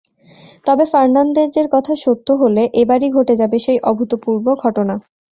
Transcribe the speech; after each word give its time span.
তবে 0.65 0.83
ফার্নান্দেজের 0.91 1.67
কথা 1.75 1.93
সত্য 2.03 2.27
হলে 2.41 2.63
এবারই 2.81 3.09
ঘটে 3.11 3.33
যাবে 3.41 3.57
সেই 3.65 3.79
অভূতপূর্ব 3.89 4.45
ঘটনা। 4.63 4.95